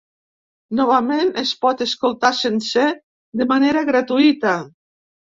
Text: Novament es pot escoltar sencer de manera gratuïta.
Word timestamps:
Novament 0.77 1.27
es 1.41 1.49
pot 1.65 1.83
escoltar 1.85 2.31
sencer 2.37 2.85
de 3.41 3.47
manera 3.53 3.85
gratuïta. 3.91 4.55